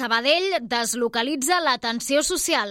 [0.00, 2.70] Sabadell deslocalitza l'atenció social.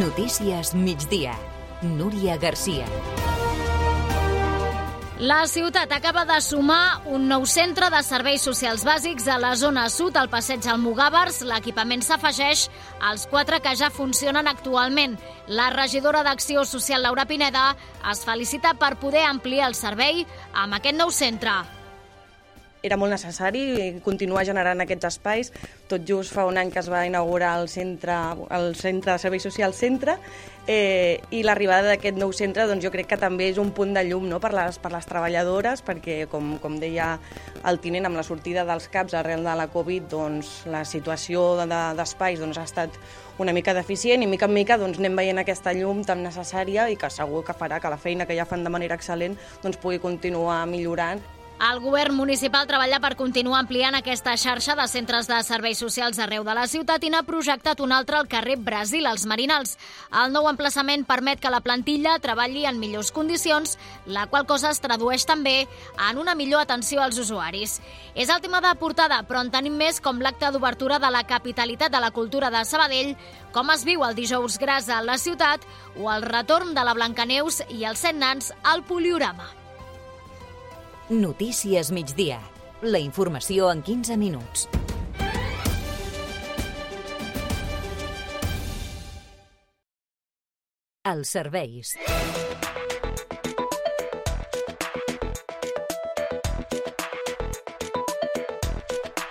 [0.00, 1.38] Notícies migdia.
[1.82, 3.17] Núria Garcia.
[5.18, 9.88] La ciutat acaba de sumar un nou centre de serveis socials bàsics a la zona
[9.90, 11.40] sud, al passeig Almogàvers.
[11.42, 12.68] L'equipament s'afegeix
[13.02, 15.16] als quatre que ja funcionen actualment.
[15.48, 17.72] La regidora d'Acció Social, Laura Pineda,
[18.12, 20.22] es felicita per poder ampliar el servei
[20.54, 21.56] amb aquest nou centre
[22.82, 25.52] era molt necessari continuar generant aquests espais.
[25.90, 28.16] Tot just fa un any que es va inaugurar el centre,
[28.54, 30.18] el centre de serveis socials centre
[30.68, 34.04] eh, i l'arribada d'aquest nou centre doncs, jo crec que també és un punt de
[34.06, 34.38] llum no?
[34.38, 37.14] per, les, per les treballadores perquè, com, com deia
[37.66, 42.38] el tinent, amb la sortida dels CAPs arrel de la Covid, doncs, la situació d'espais
[42.38, 43.00] de, doncs, ha estat
[43.38, 47.00] una mica deficient i mica en mica doncs, anem veient aquesta llum tan necessària i
[47.00, 50.02] que segur que farà que la feina que ja fan de manera excel·lent doncs, pugui
[50.02, 51.24] continuar millorant.
[51.58, 56.44] El govern municipal treballa per continuar ampliant aquesta xarxa de centres de serveis socials arreu
[56.46, 59.74] de la ciutat i n'ha projectat un altre al carrer Brasil, als Marinals.
[60.22, 63.74] El nou emplaçament permet que la plantilla treballi en millors condicions,
[64.06, 65.66] la qual cosa es tradueix també
[66.06, 67.80] en una millor atenció als usuaris.
[68.14, 71.90] És el tema de portada, però en tenim més com l'acte d'obertura de la capitalitat
[71.90, 73.16] de la cultura de Sabadell,
[73.50, 75.66] com es viu el dijous gras a la ciutat
[75.98, 79.57] o el retorn de la Blancaneus i els set nans al poliorama.
[81.10, 82.36] Notícies migdia.
[82.82, 84.66] La informació en 15 minuts.
[91.08, 91.96] Els serveis.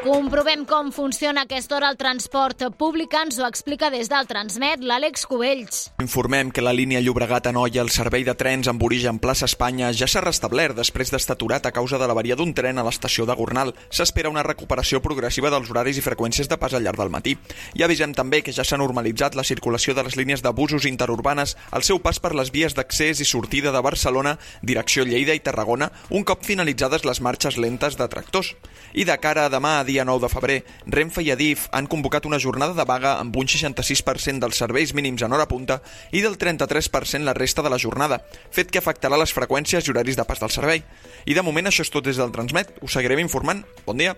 [0.07, 3.11] Comprovem com funciona a aquesta hora el transport públic.
[3.11, 5.79] Ens ho explica des del Transmet l'Àlex Cubells.
[5.99, 10.23] Informem que la línia Llobregat-Anoia, el servei de trens amb origen plaça Espanya, ja s'ha
[10.23, 13.73] restablert després d'estar aturat a causa de l'averia d'un tren a l'estació de Gornal.
[13.91, 17.35] S'espera una recuperació progressiva dels horaris i freqüències de pas al llarg del matí.
[17.75, 21.57] I avisem també que ja s'ha normalitzat la circulació de les línies de busos interurbanes
[21.71, 25.91] al seu pas per les vies d'accés i sortida de Barcelona, direcció Lleida i Tarragona,
[26.15, 28.55] un cop finalitzades les marxes lentes de tractors.
[28.95, 32.25] I de cara a demà, a dia 9 de febrer, Renfe i Adif han convocat
[32.29, 35.81] una jornada de vaga amb un 66% dels serveis mínims en hora punta
[36.11, 38.21] i del 33% la resta de la jornada,
[38.51, 40.83] fet que afectarà les freqüències i horaris de pas del servei.
[41.25, 42.77] I de moment això és tot des del Transmet.
[42.81, 43.65] Us seguirem informant.
[43.85, 44.15] Bon dia.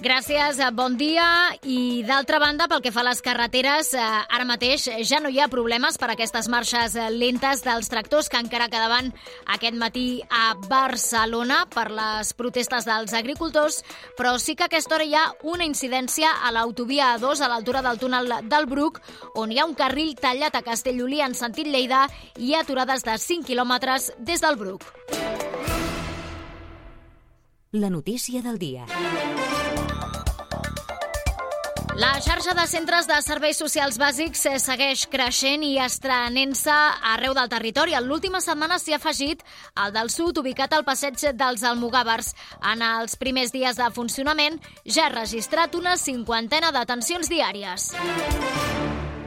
[0.00, 1.52] Gràcies, eh, bon dia.
[1.62, 5.38] I d'altra banda, pel que fa a les carreteres, eh, ara mateix ja no hi
[5.40, 9.12] ha problemes per aquestes marxes eh, lentes dels tractors que encara quedaven
[9.46, 13.84] aquest matí a Barcelona per les protestes dels agricultors,
[14.16, 17.82] però sí que a aquesta hora hi ha una incidència a l'autovia A2 a l'altura
[17.82, 19.02] del túnel del Bruc,
[19.34, 23.44] on hi ha un carril tallat a Castellolí en sentit Lleida i aturades de 5
[23.44, 24.80] quilòmetres des del Bruc.
[27.72, 28.86] La notícia del dia.
[32.00, 36.72] La xarxa de centres de serveis socials bàsics eh, segueix creixent i estrenent-se
[37.10, 37.92] arreu del territori.
[37.92, 39.42] En l'última setmana s'hi ha afegit
[39.84, 42.30] el del sud, ubicat al passeig dels Almogàvers.
[42.72, 44.56] En els primers dies de funcionament
[44.86, 47.90] ja ha registrat una cinquantena d'atencions diàries.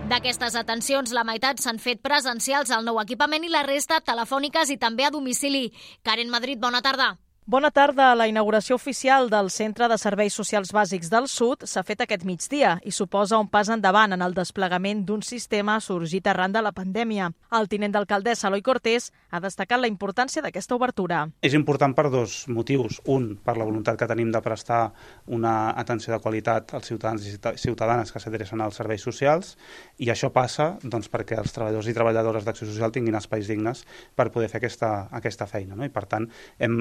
[0.10, 4.80] D'aquestes atencions, la meitat s'han fet presencials al nou equipament i la resta telefòniques i
[4.82, 5.68] també a domicili.
[6.02, 7.14] Karen Madrid, bona tarda.
[7.46, 8.14] Bona tarda.
[8.16, 12.78] La inauguració oficial del Centre de Serveis Socials Bàsics del Sud s'ha fet aquest migdia
[12.88, 17.28] i suposa un pas endavant en el desplegament d'un sistema sorgit arran de la pandèmia.
[17.52, 21.26] El tinent d'alcaldessa, Eloi Cortés, ha destacat la importància d'aquesta obertura.
[21.44, 23.02] És important per dos motius.
[23.12, 24.94] Un, per la voluntat que tenim de prestar
[25.28, 29.58] una atenció de qualitat als ciutadans i ciutadanes que s'adrecen als serveis socials
[30.00, 33.84] i això passa doncs, perquè els treballadors i treballadores d'Acció Social tinguin espais dignes
[34.16, 35.76] per poder fer aquesta, aquesta feina.
[35.76, 35.84] No?
[35.84, 36.32] I, per tant,
[36.64, 36.80] hem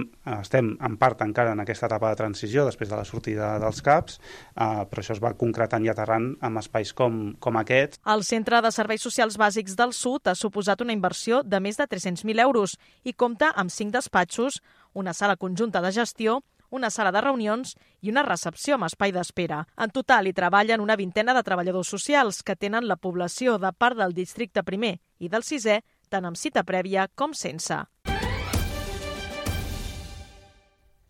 [0.53, 4.19] estem en part encara en aquesta etapa de transició després de la sortida dels CAPs,
[4.53, 7.97] eh, però això es va concretant i aterrant amb espais com, com aquest.
[8.05, 11.89] El Centre de Serveis Socials Bàsics del Sud ha suposat una inversió de més de
[11.89, 14.61] 300.000 euros i compta amb cinc despatxos,
[14.93, 19.63] una sala conjunta de gestió, una sala de reunions i una recepció amb espai d'espera.
[19.77, 23.97] En total hi treballen una vintena de treballadors socials que tenen la població de part
[23.97, 25.81] del districte primer i del sisè,
[26.13, 27.81] tant amb cita prèvia com sense.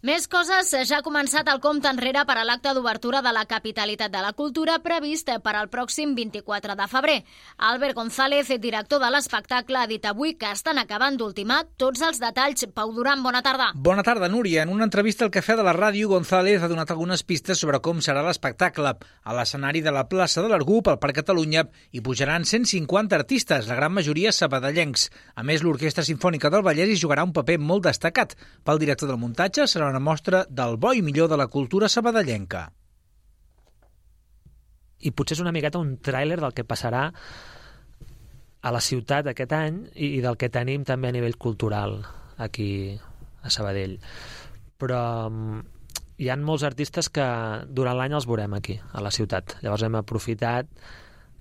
[0.02, 4.10] Més coses, ja ha començat el compte enrere per a l'acte d'obertura de la capitalitat
[4.10, 7.14] de la cultura previst per al pròxim 24 de febrer.
[7.68, 12.66] Albert González, director de l'espectacle, ha dit avui que estan acabant d'ultimar tots els detalls.
[12.74, 13.68] Pau Duran, bona tarda.
[13.76, 14.64] Bona tarda, Núria.
[14.64, 18.02] En una entrevista al Cafè de la Ràdio, González ha donat algunes pistes sobre com
[18.02, 18.96] serà l'espectacle.
[19.22, 23.78] A l'escenari de la plaça de l'Argú, pel Parc Catalunya, hi pujaran 150 artistes, la
[23.78, 25.12] gran majoria sabadellencs.
[25.38, 28.34] A més, l'Orquestra Simfònica del Vallès hi jugarà un paper molt destacat.
[28.66, 32.66] Pel director del muntatge serà una mostra del bo i millor de la cultura sabadellenca.
[35.02, 37.08] I potser és una miqueta un tràiler del que passarà
[38.62, 41.98] a la ciutat aquest any i del que tenim també a nivell cultural
[42.38, 42.98] aquí
[43.42, 43.98] a Sabadell.
[44.78, 45.62] Però mm,
[46.22, 47.26] hi han molts artistes que
[47.66, 49.58] durant l'any els veurem aquí, a la ciutat.
[49.62, 50.70] Llavors hem aprofitat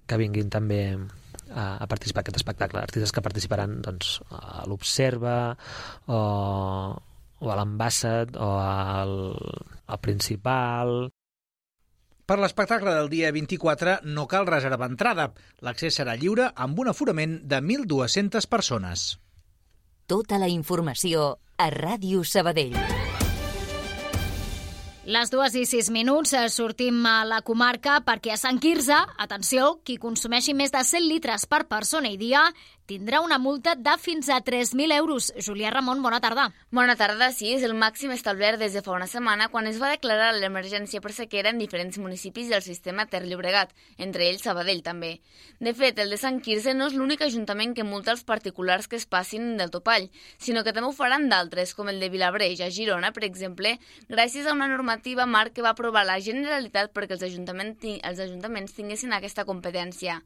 [0.09, 2.81] que vinguin també a, a participar en aquest espectacle.
[2.81, 5.37] Artistes que participaran doncs, a l'Observa
[6.07, 6.19] o,
[7.41, 9.17] o a l'Ambassad o al,
[9.85, 11.09] al Principal.
[12.31, 15.31] Per l'espectacle del dia 24 no cal reservar entrada.
[15.65, 19.09] L'accés serà lliure amb un aforament de 1.200 persones.
[20.07, 22.77] Tota la informació a Ràdio Sabadell.
[25.11, 29.79] Les dues i sis minuts eh, sortim a la comarca perquè a Sant Quirze, atenció,
[29.83, 32.43] qui consumeixi més de 100 litres per persona i dia
[32.91, 35.29] tindrà una multa de fins a 3.000 euros.
[35.39, 36.49] Julià Ramon, bona tarda.
[36.75, 39.93] Bona tarda, sí, és el màxim establert des de fa una setmana quan es va
[39.93, 45.13] declarar l'emergència per sequera en diferents municipis del sistema Ter Llobregat, entre ells Sabadell també.
[45.63, 48.99] De fet, el de Sant Quirze no és l'únic ajuntament que multa els particulars que
[48.99, 52.71] es passin del topall, sinó que també ho faran d'altres, com el de Vilabreig, a
[52.75, 53.77] Girona, per exemple,
[54.09, 58.75] gràcies a una normativa marc que va aprovar la Generalitat perquè els ajuntaments, els ajuntaments
[58.75, 60.19] tinguessin aquesta competència.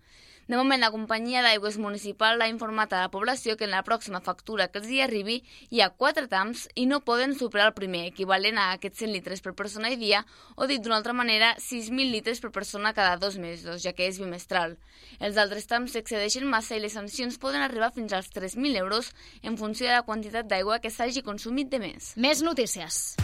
[0.48, 4.22] De moment, la companyia d'aigües municipal ha informat a la població que en la pròxima
[4.22, 5.40] factura que els hi arribi
[5.74, 9.42] hi ha quatre tams i no poden superar el primer, equivalent a aquests 100 litres
[9.42, 10.22] per persona i dia,
[10.54, 14.22] o dit d'una altra manera, 6.000 litres per persona cada dos mesos, ja que és
[14.22, 14.78] bimestral.
[15.18, 19.58] Els altres tams s'excedeixen massa i les sancions poden arribar fins als 3.000 euros en
[19.58, 22.14] funció de la quantitat d'aigua que s'hagi consumit de més.
[22.22, 23.16] Més notícies.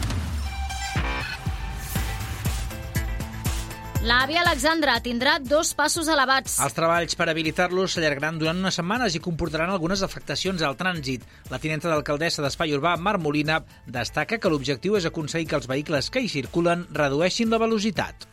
[4.02, 6.56] La via Alexandra tindrà dos passos elevats.
[6.64, 11.22] Els treballs per habilitar-los s'allargaran durant unes setmanes i comportaran algunes afectacions al trànsit.
[11.52, 16.10] La tinenta d'alcaldessa d'Espai Urbà, Mar Molina, destaca que l'objectiu és aconseguir que els vehicles
[16.10, 18.26] que hi circulen redueixin la velocitat.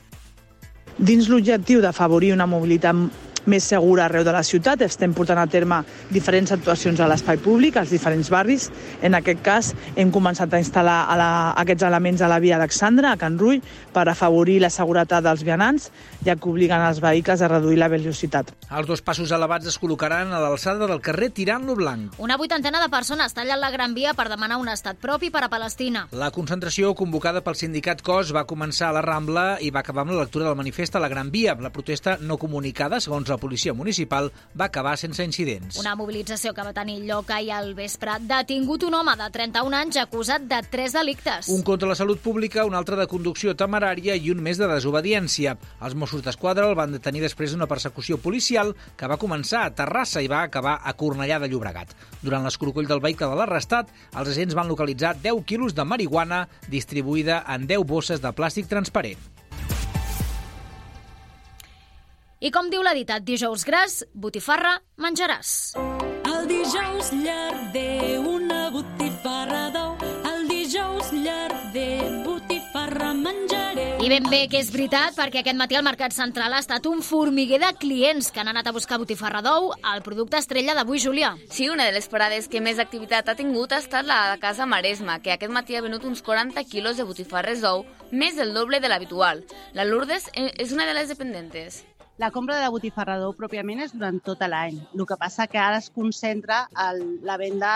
[0.97, 4.81] Dins l'objectiu d'afavorir una mobilitat més segura arreu de la ciutat.
[4.81, 8.69] Estem portant a terme diferents actuacions a l'espai públic, als diferents barris.
[9.01, 11.29] En aquest cas, hem començat a instal·lar a la,
[11.61, 13.61] aquests elements a la via Alexandra, a Can Rull,
[13.93, 15.89] per afavorir la seguretat dels vianants,
[16.25, 18.51] ja que obliguen els vehicles a reduir la velocitat.
[18.69, 22.19] Els dos passos elevats es col·locaran a l'alçada del carrer Tirant-lo Blanc.
[22.19, 25.49] Una vuitantena de persones tallen la Gran Via per demanar un estat propi per a
[25.49, 26.07] Palestina.
[26.11, 30.15] La concentració convocada pel sindicat COS va començar a la Rambla i va acabar amb
[30.15, 31.55] la lectura del manifest a la Gran Via.
[31.59, 35.79] La protesta no comunicada, segons la policia municipal va acabar sense incidents.
[35.79, 38.17] Una mobilització que va tenir lloc ahir al vespre.
[38.29, 41.49] Detingut un home de 31 anys acusat de tres delictes.
[41.53, 45.55] Un contra la salut pública, un altre de conducció temerària i un més de desobediència.
[45.85, 50.23] Els Mossos d'Esquadra el van detenir després d'una persecució policial que va començar a Terrassa
[50.25, 51.95] i va acabar a Cornellà de Llobregat.
[52.21, 57.43] Durant l'escrocoll del vehicle de l'arrestat, els agents van localitzar 10 quilos de marihuana distribuïda
[57.47, 59.38] en 10 bosses de plàstic transparent.
[62.39, 65.73] I com diu la dita, dijous gras, botifarra, menjaràs.
[66.23, 69.97] El dijous llarder, una botifarra d'ou.
[70.29, 73.89] El dijous llarder, botifarra menjaré.
[73.99, 77.03] I ben bé que és veritat, perquè aquest matí al Mercat Central ha estat un
[77.03, 81.33] formiguer de clients que han anat a buscar botifarra d'ou, el producte estrella d'avui, Júlia.
[81.51, 84.63] Sí, una de les parades que més activitat ha tingut ha estat la de Casa
[84.63, 87.83] Maresma, que aquest matí ha venut uns 40 quilos de botifarres d'ou,
[88.15, 89.43] més del doble de l'habitual.
[89.75, 91.83] La Lourdes eh, és una de les dependentes.
[92.19, 94.75] La compra de la botifarra d'ou pròpiament és durant tot l'any.
[94.97, 97.69] El que passa que ara es concentra el, la venda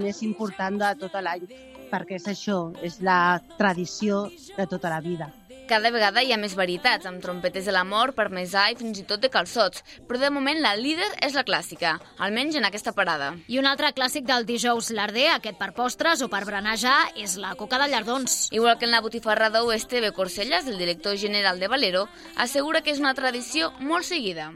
[0.00, 1.46] més important de tot l'any,
[1.92, 4.24] perquè és això, és la tradició
[4.58, 5.30] de tota la vida.
[5.64, 9.22] Cada vegada hi ha més varietats, amb trompetes de l'amor, parmesà i fins i tot
[9.22, 13.30] de calçots, però de moment la líder és la clàssica, almenys en aquesta parada.
[13.48, 17.54] I un altre clàssic del dijous larder, aquest per postres o per berenejar, és la
[17.56, 18.50] coca de llardons.
[18.52, 22.04] Igual que en la botifarra d'ou, Esteve Corsellas, el director general de Valero,
[22.36, 24.50] assegura que és una tradició molt seguida.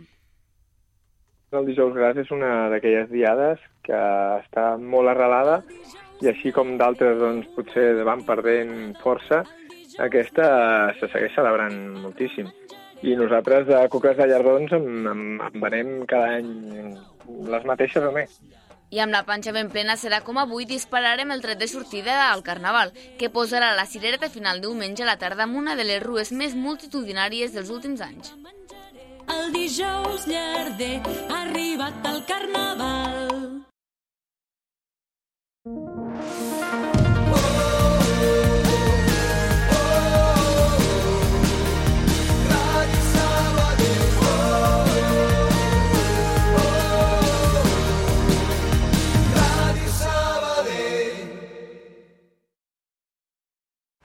[1.56, 3.96] El dijous gras és una d'aquelles diades que
[4.42, 5.62] està molt arrelada
[6.20, 9.40] i així com d'altres doncs, potser van perdent força,
[9.98, 10.48] aquesta
[10.98, 12.48] se segueix celebrant moltíssim.
[13.02, 16.96] I nosaltres de coques de llardons en, en, en venem cada any
[17.52, 18.40] les mateixes o més.
[18.90, 22.42] I amb la panxa ben plena serà com avui dispararem el tret de sortida al
[22.42, 26.32] Carnaval, que posarà la cirereta final diumenge a la tarda amb una de les rues
[26.32, 28.32] més multitudinàries dels últims anys.
[29.28, 30.94] El dijous llarder
[31.28, 33.47] ha arribat al Carnaval.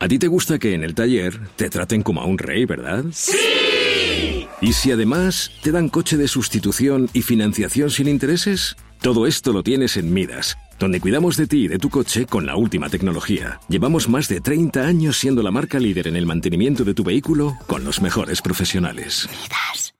[0.03, 3.05] A ti te gusta que en el taller te traten como a un rey, ¿verdad?
[3.13, 4.45] ¡Sí!
[4.59, 8.75] ¿Y si además te dan coche de sustitución y financiación sin intereses?
[9.01, 12.45] Todo esto lo tienes en Midas, donde cuidamos de ti y de tu coche con
[12.45, 13.61] la última tecnología.
[13.69, 17.57] Llevamos más de 30 años siendo la marca líder en el mantenimiento de tu vehículo
[17.65, 19.29] con los mejores profesionales.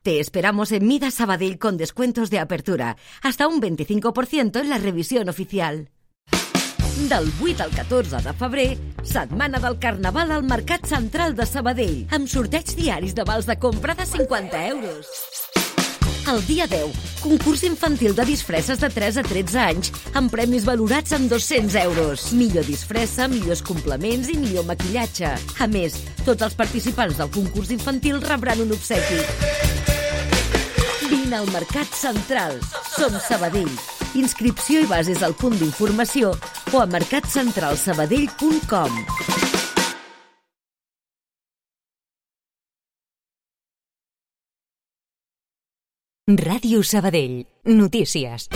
[0.01, 5.29] Te esperamos en Midas Sabadell con descuentos de apertura, hasta un 25% en la revisión
[5.29, 5.87] oficial.
[6.95, 12.29] Del 8 al 14 de febrer, setmana del Carnaval al Mercat Central de Sabadell, amb
[12.29, 15.09] sorteig diaris de vals de compra de 50 euros.
[16.29, 21.17] El dia 10, concurs infantil de disfresses de 3 a 13 anys, amb premis valorats
[21.17, 22.29] en 200 euros.
[22.37, 25.33] Millor disfressa, millors complements i millor maquillatge.
[25.33, 29.19] A més, tots els participants del concurs infantil rebran un obsequi.
[31.09, 32.61] Vine al Mercat Central.
[32.93, 34.02] Som Sabadell.
[34.19, 36.31] Inscripció i bases al punt d'informació
[36.73, 38.91] o a mercatcentralsabadell.com.
[46.39, 47.43] Ràdio Sabadell.
[47.67, 48.47] Notícies.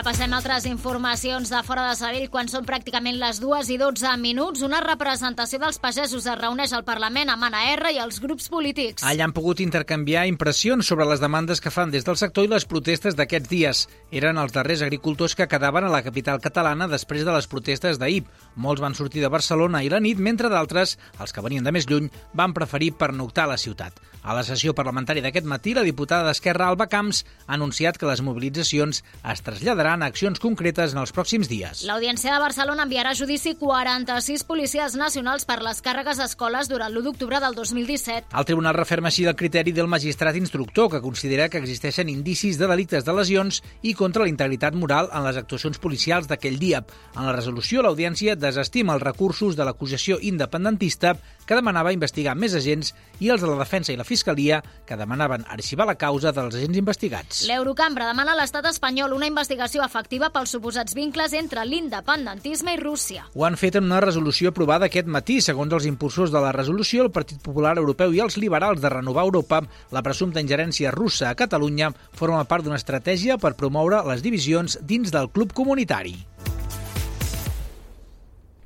[0.00, 4.62] Repassem altres informacions de fora de Sabell quan són pràcticament les 2 i 12 minuts.
[4.64, 9.04] Una representació dels pagesos es reuneix al Parlament amb Anna R i els grups polítics.
[9.04, 12.64] Allà han pogut intercanviar impressions sobre les demandes que fan des del sector i les
[12.64, 13.82] protestes d'aquests dies.
[14.08, 18.22] Eren els darrers agricultors que quedaven a la capital catalana després de les protestes d'ahir.
[18.56, 21.84] Molts van sortir de Barcelona i la nit, mentre d'altres, els que venien de més
[21.84, 24.00] lluny, van preferir pernoctar a la ciutat.
[24.22, 28.20] A la sessió parlamentària d'aquest matí, la diputada d'Esquerra, Alba Camps, ha anunciat que les
[28.24, 31.82] mobilitzacions es traslladaran a accions concretes en els pròxims dies.
[31.88, 36.94] L'Audiència de Barcelona enviarà a judici 46 policies nacionals per les càrregues a escoles durant
[36.94, 38.30] l'1 d'octubre del 2017.
[38.30, 42.70] El tribunal referma així el criteri del magistrat instructor, que considera que existeixen indicis de
[42.70, 46.84] delictes de lesions i contra la integritat moral en les actuacions policials d'aquell dia.
[47.16, 51.16] En la resolució, l'Audiència desestima els recursos de l'acusació independentista
[51.50, 55.42] que demanava investigar més agents i els de la defensa i la fiscalia que demanaven
[55.50, 57.42] arxivar la causa dels agents investigats.
[57.48, 63.26] L'Eurocambra demana a l'estat espanyol una investigació efectiva pels suposats vincles entre l'independentisme i Rússia.
[63.34, 65.40] Ho han fet en una resolució aprovada aquest matí.
[65.40, 69.26] Segons els impulsors de la resolució, el Partit Popular Europeu i els liberals de Renovar
[69.28, 74.78] Europa, la presumpta ingerència russa a Catalunya forma part d'una estratègia per promoure les divisions
[74.82, 76.16] dins del club comunitari.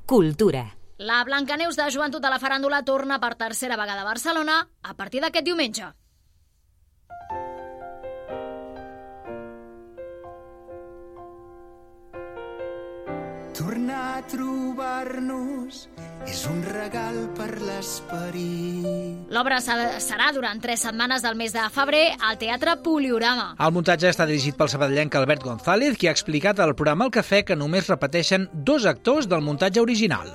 [0.05, 0.67] Cultura.
[0.97, 5.19] La Blancaneus de Joventut de la Faràndula torna per tercera vegada a Barcelona a partir
[5.23, 5.89] d'aquest diumenge.
[13.95, 15.75] Tornar a trobar-nos
[16.27, 19.29] és un regal per l'esperit.
[19.31, 23.53] L'obra se- serà durant tres setmanes del mes de febrer al Teatre Poliorama.
[23.57, 27.45] El muntatge està dirigit pel sabadellenc Albert González, qui ha explicat al programa El Cafè
[27.45, 30.27] que només repeteixen dos actors del muntatge original.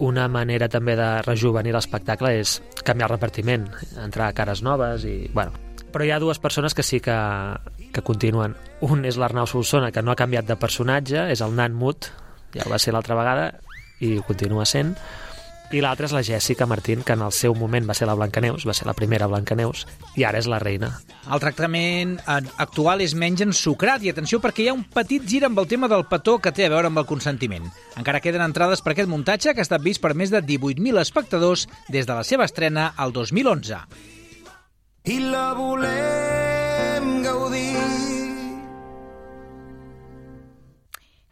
[0.00, 3.68] Una manera també de rejuvenir l'espectacle és canviar el repartiment,
[4.02, 5.28] entrar cares noves i...
[5.32, 5.52] Bueno,
[5.92, 7.14] però hi ha dues persones que sí que,
[7.92, 8.56] que continuen.
[8.80, 12.10] Un és l'Arnau Solsona, que no ha canviat de personatge, és el nan mut,
[12.54, 13.50] ja ho va ser l'altra vegada,
[14.00, 14.96] i ho continua sent.
[15.70, 18.64] I l'altra és la Jèssica Martín, que en el seu moment va ser la Blancaneus,
[18.66, 19.84] va ser la primera Blancaneus,
[20.18, 20.88] i ara és la reina.
[21.30, 25.44] El tractament eh, actual és menys ensucrat i atenció perquè hi ha un petit gir
[25.46, 27.70] amb el tema del petó que té a veure amb el consentiment.
[27.94, 31.68] Encara queden entrades per aquest muntatge que ha estat vist per més de 18.000 espectadors
[31.86, 33.84] des de la seva estrena al 2011.
[35.06, 37.49] I la volem gaudir.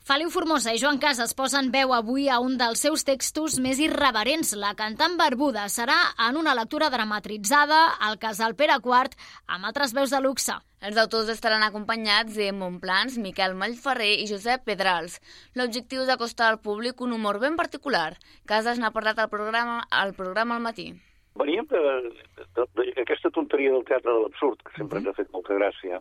[0.08, 4.54] Feliu Formosa i Joan Casas posen veu avui a un dels seus textos més irreverents.
[4.56, 9.12] La cantant barbuda serà en una lectura dramatitzada al Casal Pere IV
[9.52, 10.56] amb altres veus de luxe.
[10.80, 15.18] Els autors estaran acompanyats de Montplans, Miquel Mallferrer i Josep Pedrals.
[15.60, 18.14] L'objectiu és acostar al públic un humor ben particular.
[18.48, 20.94] Casas n'ha portat al programa, al programa al matí.
[21.36, 26.00] Veníem d'aquesta tonteria del teatre de l'absurd, que sempre ens ha fet molta gràcia,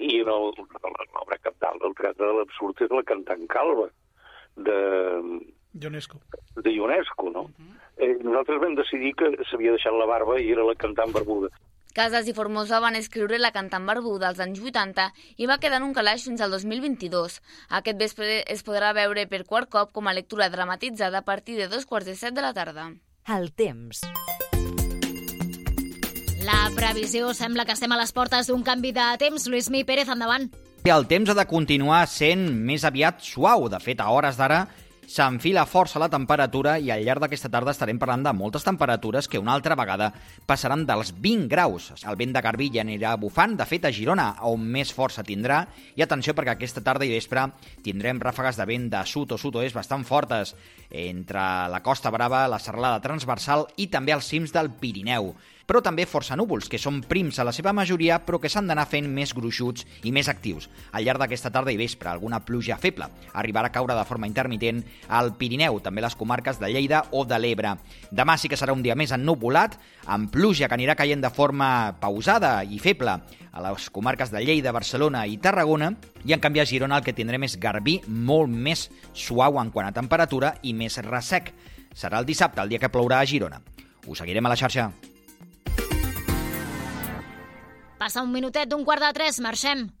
[0.00, 3.88] i l'obra capdalt del teatre de l'absurd és la cantant calva
[4.56, 4.78] de,
[5.86, 6.20] UNESCO.
[6.56, 7.48] de UNESCO, no?
[8.00, 11.52] eh, nosaltres vam decidir que s'havia deixat la barba i era la cantant barbuda.
[11.94, 15.08] Casas i Formosa van escriure la cantant barbuda als anys 80
[15.42, 17.40] i va quedar en un calaix fins al 2022.
[17.80, 21.66] Aquest vespre es podrà veure per quart cop com a lectura dramatitzada a partir de
[21.68, 22.92] dos quarts de set de la tarda.
[23.26, 24.06] El temps.
[26.44, 29.44] La previsió sembla que estem a les portes d'un canvi de temps.
[29.44, 30.48] Lluís Mi Pérez, endavant.
[30.88, 33.68] El temps ha de continuar sent més aviat suau.
[33.68, 34.62] De fet, a hores d'ara
[35.10, 39.40] s'enfila força la temperatura i al llarg d'aquesta tarda estarem parlant de moltes temperatures que
[39.42, 40.12] una altra vegada
[40.46, 41.90] passaran dels 20 graus.
[42.06, 45.64] El vent de Garbí ja anirà bufant, de fet a Girona, on més força tindrà,
[45.98, 47.48] i atenció perquè aquesta tarda i vespre
[47.82, 50.54] tindrem ràfegues de vent de sud o sud-oest bastant fortes
[50.90, 55.34] entre la Costa Brava, la serralada transversal i també els cims del Pirineu
[55.70, 58.88] però també força núvols, que són prims a la seva majoria, però que s'han d'anar
[58.90, 60.66] fent més gruixuts i més actius.
[60.90, 63.06] Al llarg d'aquesta tarda i vespre, alguna pluja feble
[63.38, 67.38] arribarà a caure de forma intermitent al Pirineu, també les comarques de Lleida o de
[67.38, 67.76] l'Ebre.
[68.10, 69.76] Demà sí que serà un dia més ennuvolat,
[70.10, 71.68] amb pluja que anirà caient de forma
[72.00, 73.14] pausada i feble
[73.52, 75.92] a les comarques de Lleida, Barcelona i Tarragona,
[76.26, 79.86] i en canvi a Girona el que tindrem és garbí molt més suau en quant
[79.86, 81.54] a temperatura i més ressec.
[81.94, 83.62] Serà el dissabte, el dia que plourà a Girona.
[84.08, 84.90] Us seguirem a la xarxa.
[88.00, 89.92] Passa un minutet d'un quart de tres, marxem.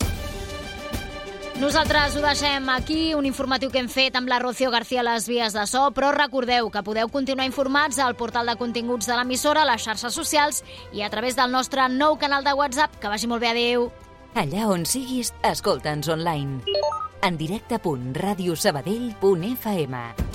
[1.60, 5.28] Nosaltres ho deixem aquí, un informatiu que hem fet amb la Rocío García a les
[5.28, 9.66] vies de so, però recordeu que podeu continuar informats al portal de continguts de l'emissora,
[9.66, 10.64] a les xarxes socials
[10.96, 12.96] i a través del nostre nou canal de WhatsApp.
[12.96, 13.92] Que vagi molt bé, adeu.
[14.32, 16.64] Allà on siguis, escolta'ns online.
[17.20, 20.29] En directe.radiosabadell.fm